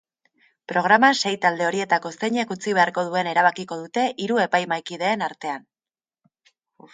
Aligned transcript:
Programa 0.71 1.09
sei 1.21 1.33
talde 1.43 1.67
horietako 1.67 2.11
zeinek 2.19 2.53
utzi 2.55 2.73
beharko 2.77 3.03
duen 3.09 3.29
erabakiko 3.33 3.77
dute 3.83 4.07
hiru 4.25 4.41
epaimahaikideen 4.47 5.27
artean. 5.29 5.69